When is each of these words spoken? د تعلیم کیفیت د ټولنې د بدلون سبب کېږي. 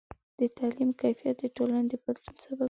د 0.39 0.41
تعلیم 0.57 0.89
کیفیت 1.01 1.35
د 1.41 1.45
ټولنې 1.55 1.87
د 1.91 1.93
بدلون 2.03 2.35
سبب 2.43 2.43
کېږي. 2.49 2.59